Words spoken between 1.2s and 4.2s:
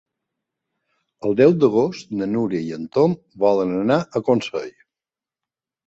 El deu d'agost na Núria i en Tom volen anar